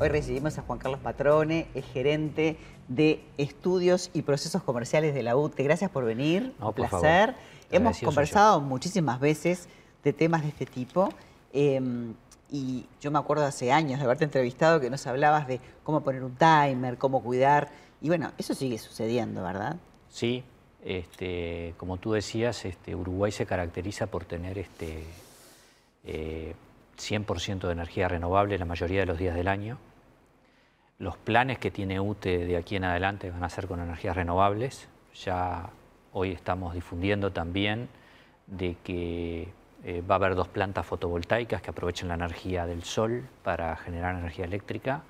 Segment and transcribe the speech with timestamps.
[0.00, 2.56] Hoy recibimos a Juan Carlos Patrone, es gerente
[2.88, 5.62] de estudios y procesos comerciales de la UTE.
[5.62, 7.06] Gracias por venir, No, un por favor.
[7.06, 7.34] placer.
[7.70, 9.68] Hemos conversado muchísimas veces
[10.02, 11.10] de temas de este tipo.
[11.52, 11.80] eh,
[12.52, 16.24] y yo me acuerdo hace años de haberte entrevistado que nos hablabas de cómo poner
[16.24, 17.68] un timer, cómo cuidar.
[18.00, 19.76] Y bueno, eso sigue sucediendo, ¿verdad?
[20.08, 20.42] Sí,
[20.84, 25.04] este, como tú decías, este, Uruguay se caracteriza por tener este,
[26.02, 26.54] eh,
[26.98, 29.78] 100% de energía renovable la mayoría de los días del año.
[31.00, 34.86] Los planes que tiene UTE de aquí en adelante van a ser con energías renovables.
[35.24, 35.70] Ya
[36.12, 37.88] hoy estamos difundiendo también
[38.46, 39.48] de que
[39.82, 44.14] eh, va a haber dos plantas fotovoltaicas que aprovechen la energía del sol para generar
[44.14, 45.00] energía eléctrica,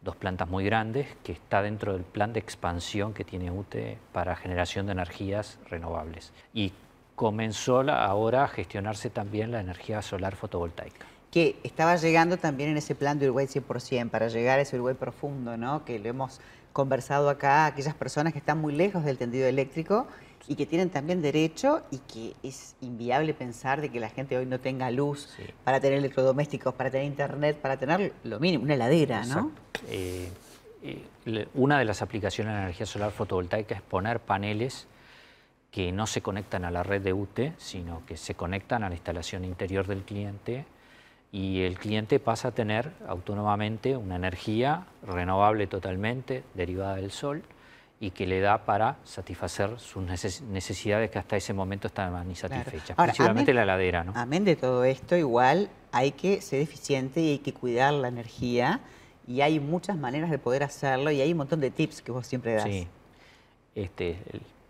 [0.00, 4.36] dos plantas muy grandes que está dentro del plan de expansión que tiene UTE para
[4.36, 6.32] generación de energías renovables.
[6.54, 6.72] Y
[7.16, 11.04] comenzó la- ahora a gestionarse también la energía solar fotovoltaica.
[11.34, 14.94] Que estaba llegando también en ese plan de Uruguay 100%, para llegar a ese Uruguay
[14.94, 15.84] profundo, ¿no?
[15.84, 16.40] Que lo hemos
[16.72, 20.06] conversado acá, aquellas personas que están muy lejos del tendido eléctrico
[20.46, 24.46] y que tienen también derecho y que es inviable pensar de que la gente hoy
[24.46, 25.42] no tenga luz Sí.
[25.64, 29.50] para tener electrodomésticos, para tener internet, para tener lo mínimo, una heladera, ¿no?
[29.88, 30.28] Eh,
[30.84, 34.86] eh, una de las aplicaciones de la energía solar fotovoltaica es poner paneles
[35.72, 38.94] que no se conectan a la red de UTE, sino que se conectan a la
[38.94, 40.64] instalación interior del cliente
[41.34, 47.42] y el cliente pasa a tener autónomamente una energía renovable totalmente, derivada del sol,
[47.98, 52.90] y que le da para satisfacer sus neces- necesidades que hasta ese momento estaban insatisfechas,
[52.96, 54.04] Ahora, principalmente amén- la heladera.
[54.04, 54.12] ¿no?
[54.14, 58.78] Amén de todo esto, igual hay que ser eficiente y hay que cuidar la energía
[59.26, 62.28] y hay muchas maneras de poder hacerlo y hay un montón de tips que vos
[62.28, 62.62] siempre das.
[62.62, 62.86] Sí.
[63.74, 64.18] Este,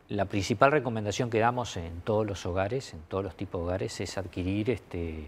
[0.08, 4.00] la principal recomendación que damos en todos los hogares, en todos los tipos de hogares,
[4.00, 5.26] es adquirir este,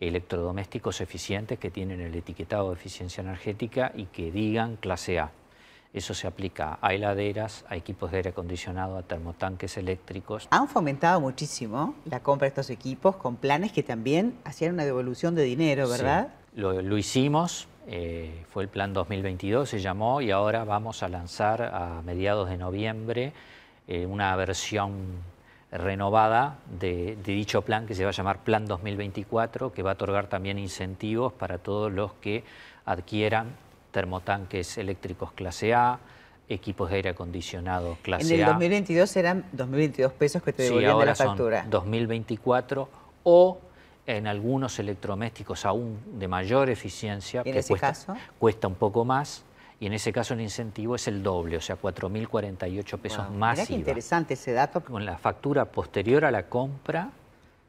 [0.00, 5.32] electrodomésticos eficientes que tienen el etiquetado de eficiencia energética y que digan clase A.
[5.94, 10.46] Eso se aplica a heladeras, a equipos de aire acondicionado, a termotanques eléctricos.
[10.50, 15.34] Han fomentado muchísimo la compra de estos equipos con planes que también hacían una devolución
[15.34, 16.28] de dinero, ¿verdad?
[16.54, 21.08] Sí, lo, lo hicimos, eh, fue el plan 2022, se llamó, y ahora vamos a
[21.08, 23.32] lanzar a mediados de noviembre
[23.86, 25.22] eh, una versión
[25.70, 29.94] renovada de, de dicho plan que se va a llamar Plan 2024, que va a
[29.94, 32.44] otorgar también incentivos para todos los que
[32.86, 33.48] adquieran
[33.90, 35.98] termotanques eléctricos clase A,
[36.48, 38.52] equipos de aire acondicionado clase En el A.
[38.52, 41.60] 2022 eran 2.022 pesos que te Sí, devolvían de la factura.
[41.62, 42.88] son 2024
[43.24, 43.58] o
[44.06, 48.14] en algunos electrodomésticos aún de mayor eficiencia, ¿Y en que ese cuesta, caso?
[48.38, 49.44] cuesta un poco más,
[49.80, 53.56] y en ese caso el incentivo es el doble, o sea, 4.048 pesos Wow, más
[53.58, 53.78] mirá qué IVA.
[53.80, 54.80] interesante ese dato.
[54.82, 57.10] Con la factura posterior a la compra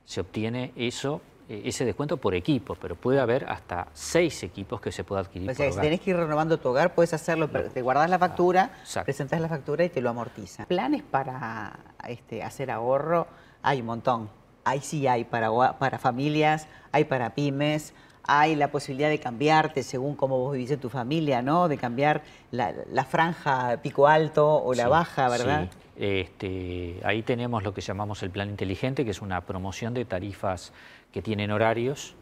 [0.05, 4.91] se obtiene eso, eh, ese descuento por equipo, pero puede haber hasta seis equipos que
[4.91, 7.47] se pueda adquirir O sea, por si tenés que ir renovando tu hogar, puedes hacerlo,
[7.51, 9.05] pero te guardas la factura, Exacto.
[9.05, 10.65] presentás la factura y te lo amortiza.
[10.65, 11.77] Planes para
[12.07, 13.27] este, hacer ahorro
[13.61, 14.29] hay un montón.
[14.65, 17.93] Ahí sí hay para, para familias, hay para pymes,
[18.23, 21.67] hay la posibilidad de cambiarte según cómo vos vivís en tu familia, ¿no?
[21.67, 25.69] De cambiar la, la franja pico alto o la Sí, baja, ¿verdad?
[25.71, 25.77] sí.
[25.95, 30.71] Este, ahí tenemos lo que llamamos el plan inteligente, que es una promoción de tarifas
[31.11, 32.15] que tienen horarios.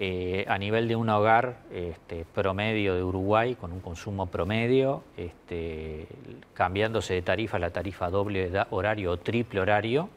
[0.00, 6.08] eh, a nivel de un hogar este, promedio de Uruguay, con un consumo promedio, este,
[6.52, 10.08] cambiándose de tarifa a la tarifa doble horario o triple horario,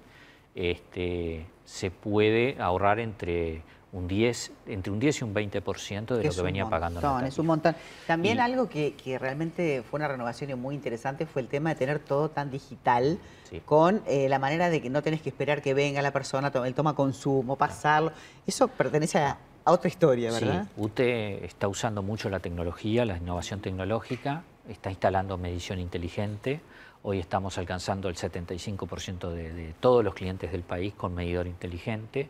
[0.55, 3.61] este, se puede ahorrar entre
[3.93, 7.27] un 10, entre un 10 y un 20% de lo que venía pagando en la
[7.27, 7.75] Es un montón.
[8.05, 11.75] También Y- algo que, que realmente fue una renovación muy interesante fue el tema de
[11.75, 13.17] tener todo tan digital,
[13.49, 13.61] Sí.
[13.63, 16.73] con eh, la manera de que no tenés que esperar que venga la persona, el
[16.73, 18.11] toma consumo, pasarlo.
[18.45, 20.65] Eso pertenece a, a otra historia, ¿verdad?
[20.65, 26.59] Sí, UTE está usando mucho la tecnología, la innovación tecnológica, está instalando medición inteligente.
[27.03, 32.29] Hoy estamos alcanzando el 75% de, de todos los clientes del país con medidor inteligente.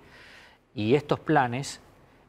[0.77, 1.79] Y estos planes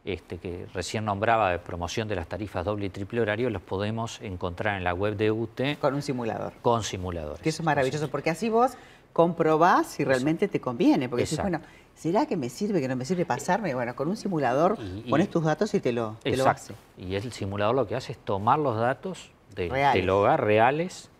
[0.06, 4.22] este, que recién nombraba de promoción de las tarifas doble y triple horario los podemos
[4.22, 6.54] encontrar en la web de UTE Con un simulador.
[6.62, 7.42] con simuladores.
[7.42, 8.72] Que eso es maravilloso, porque así vos
[9.12, 11.10] comprobás si realmente te conviene.
[11.10, 11.60] Porque decís, bueno,
[11.94, 13.74] ¿será que me sirve, que no me sirve pasarme?
[13.74, 16.72] Bueno, con un simulador Y- y- pones tus datos y te lo, te lo hace.
[16.96, 21.10] Y el simulador lo que hace es tomar los datos de- del hogar reales,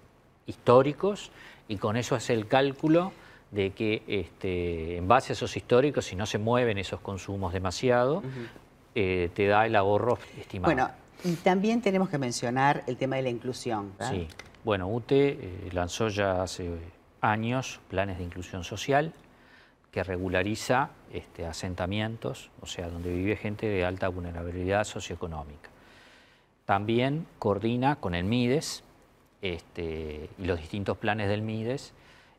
[0.47, 1.31] históricos,
[1.69, 3.13] y con eso hace el cálculo
[3.51, 8.23] de que este, en base a esos históricos, si no se mueven esos consumos demasiado,
[8.95, 10.73] eh, te da el ahorro estimado.
[10.73, 10.91] Bueno,
[11.25, 13.93] y también tenemos que mencionar el tema de la inclusión.
[13.99, 14.13] ¿verdad?
[14.13, 14.29] Sí.
[14.65, 16.71] Bueno, UTE eh, lanzó ya hace
[17.21, 19.13] años planes de inclusión social
[19.91, 25.71] que regulariza este, asentamientos, o sea, donde vive gente de alta vulnerabilidad socioeconómica.
[26.67, 28.85] también coordina con el MIDES
[29.41, 31.95] este, y los distintos planes del MIDES,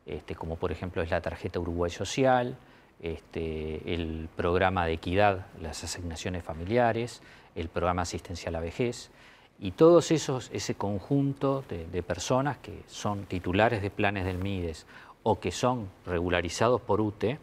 [0.10, 2.58] este, como por ejemplo es la tarjeta Uruguay Social,
[3.02, 7.22] este, el programa de equidad, las asignaciones familiares,
[7.56, 9.12] el programa asistencial a vejez,
[9.60, 14.86] y todos esos, ese conjunto de, personas que son titulares de planes del MIDES
[15.24, 17.40] o que son regularizados por UTE,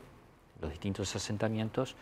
[0.61, 1.95] los distintos asentamientos,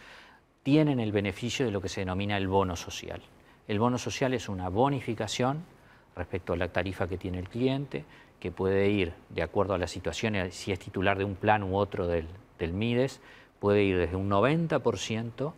[0.62, 3.20] tienen el beneficio de lo que se denomina el bono social.
[3.66, 5.64] El bono social es una bonificación
[6.16, 8.04] respecto a la tarifa que tiene el cliente,
[8.40, 11.76] que puede ir de acuerdo a la situación, si es titular de un plan u
[11.76, 12.26] otro del,
[12.60, 13.20] MIDES,
[13.58, 15.52] puede ir desde un 90%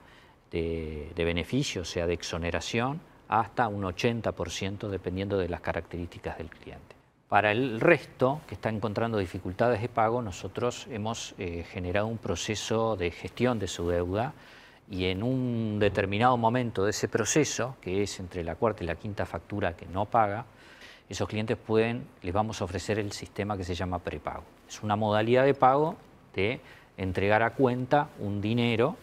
[0.50, 6.48] de, de beneficio, o sea, de exoneración, hasta un 80% dependiendo de las características del
[6.48, 6.96] cliente.
[7.28, 12.94] Para el resto, que está encontrando dificultades de pago, nosotros hemos eh, generado un proceso
[12.94, 14.32] de gestión de su deuda
[14.90, 18.94] y en un determinado momento de ese proceso, que es entre la cuarta y la
[18.94, 20.44] quinta factura que no paga,
[21.08, 24.44] esos clientes pueden, les vamos a ofrecer el sistema que se llama prepago.
[24.68, 25.96] Es una modalidad de pago
[26.34, 26.60] de
[26.96, 28.96] entregar a cuenta un dinero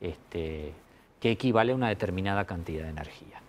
[0.00, 0.72] este,
[1.20, 3.40] que equivale a una determinada cantidad de energía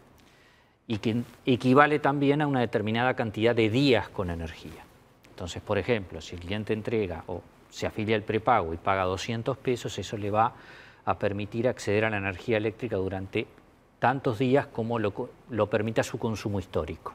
[0.87, 4.83] y que equivale también a una determinada cantidad de días con energía.
[5.29, 9.55] Entonces, por ejemplo, si el cliente entrega o se afilia al prepago y paga 200
[9.57, 10.53] pesos, eso le va a
[11.17, 13.47] permitir acceder a la energía eléctrica durante
[13.99, 17.13] tantos días como lo, lo permita su consumo histórico.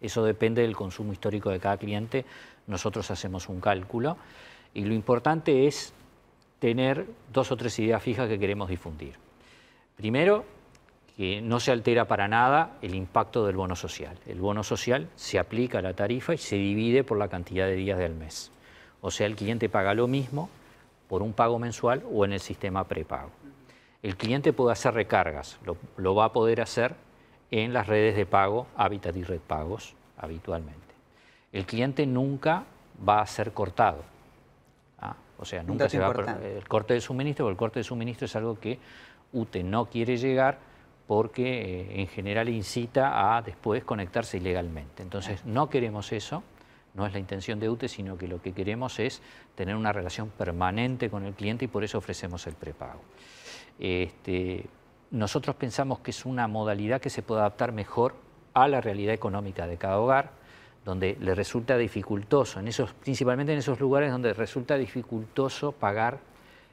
[0.00, 2.24] Eso depende del consumo histórico de cada cliente.
[2.66, 4.16] Nosotros hacemos un cálculo
[4.74, 5.92] y lo importante es
[6.58, 9.14] tener dos o tres ideas fijas que queremos difundir.
[9.96, 10.44] Primero,
[11.16, 14.16] que no se altera para nada el impacto del bono social.
[14.26, 17.74] El bono social se aplica a la tarifa y se divide por la cantidad de
[17.74, 18.52] días del mes.
[19.00, 20.48] O sea, el cliente paga lo mismo
[21.08, 23.30] por un pago mensual o en el sistema prepago.
[24.02, 25.58] El cliente puede hacer recargas,
[25.96, 26.94] lo, va a poder hacer
[27.50, 30.94] en las redes de pago, Habitat y Red Pagos, habitualmente.
[31.52, 32.64] El cliente nunca
[33.06, 34.04] va a ser cortado.
[35.00, 35.16] ¿ah?
[35.38, 36.38] O sea, nunca se va a...
[36.44, 38.78] El corte de suministro, el corte de suministro es algo que
[39.32, 40.58] UTE no quiere llegar
[41.08, 45.02] porque eh, en general incita a después conectarse ilegalmente.
[45.02, 46.42] Entonces no queremos eso,
[46.98, 49.22] no es la intención de UTE, sino que lo que queremos es
[49.54, 53.00] tener una relación permanente con el cliente y por eso ofrecemos el prepago.
[53.78, 54.66] Este,
[55.12, 58.16] nosotros pensamos que es una modalidad que se puede adaptar mejor
[58.52, 60.32] a la realidad económica de cada hogar,
[60.84, 66.18] donde le resulta dificultoso, en esos, principalmente en esos lugares donde resulta dificultoso pagar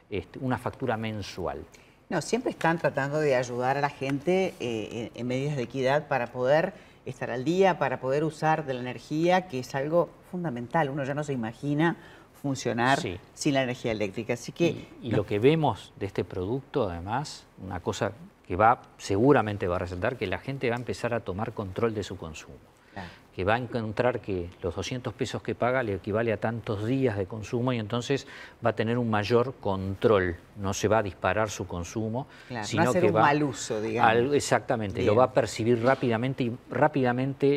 [0.10, 1.64] este, una factura mensual.
[2.10, 6.28] No, siempre están tratando de ayudar a la gente eh, en medidas de equidad para
[6.28, 6.74] poder
[7.06, 10.90] estar al día, para poder usar de la energía, que es algo fundamental.
[10.90, 11.98] Uno ya no se imagina
[12.42, 13.00] funcionar
[13.34, 14.34] sin la energía eléctrica.
[14.34, 18.12] Así que, y, lo que vemos de este producto, además, una cosa
[18.48, 21.96] que va seguramente va a resultar que la gente va a empezar a tomar control
[21.96, 22.75] de su consumo
[23.36, 27.18] que va a encontrar que los 200 pesos que paga le equivale a tantos días
[27.18, 28.28] de consumo y entonces
[28.66, 32.28] va a tener un mayor control, no se va a disparar su consumo,
[32.64, 34.34] sino que un va mal uso, digamos.
[34.34, 37.48] exactamente, lo va a percibir rápidamente y rápidamente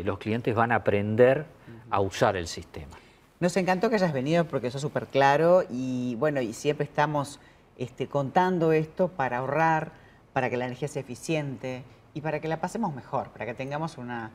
[0.00, 1.46] eh, los clientes van a aprender
[1.88, 2.98] a usar el sistema.
[3.40, 7.40] Nos encantó que hayas venido porque eso es súper claro y bueno, y siempre estamos
[7.78, 9.92] este, contando esto para ahorrar,
[10.34, 11.82] para que la energía sea eficiente
[12.12, 14.32] y para que la pasemos mejor, para que tengamos una,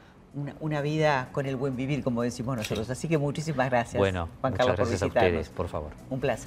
[0.60, 2.90] una, vida con el buen vivir, como decimos nosotros.
[2.90, 5.92] Así que muchísimas gracias, bueno, Juan Carlos, gracias por a ustedes, por favor.
[6.10, 6.42] Un placer.